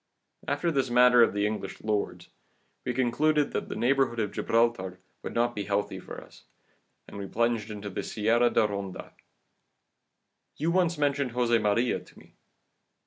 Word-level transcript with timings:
After 0.47 0.71
this 0.71 0.89
matter 0.89 1.21
of 1.21 1.31
the 1.31 1.45
English 1.45 1.79
lords, 1.83 2.29
we 2.85 2.91
concluded 2.91 3.51
that 3.51 3.69
the 3.69 3.75
neighbourhood 3.75 4.19
of 4.19 4.31
Gibraltar 4.31 4.97
would 5.21 5.35
not 5.35 5.53
be 5.53 5.65
healthy 5.65 5.99
for 5.99 6.19
us, 6.23 6.45
and 7.07 7.19
we 7.19 7.27
plunged 7.27 7.69
into 7.69 7.91
the 7.91 8.01
Sierra 8.01 8.49
de 8.49 8.65
Ronda. 8.65 9.13
You 10.57 10.71
once 10.71 10.97
mentioned 10.97 11.33
Jose 11.33 11.55
Maria 11.59 11.99
to 11.99 12.17
me. 12.17 12.33